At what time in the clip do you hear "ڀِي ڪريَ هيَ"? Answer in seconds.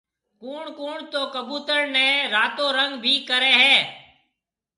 3.03-3.77